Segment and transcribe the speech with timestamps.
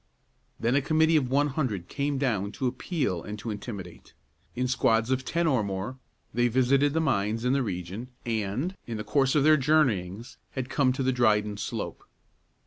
[0.59, 4.15] Then a committee of one hundred came down to appeal and to intimidate.
[4.55, 5.99] In squads of ten or more
[6.33, 10.69] they visited the mines in the region, and, in the course of their journeyings, had
[10.71, 12.03] come to the Dryden Slope.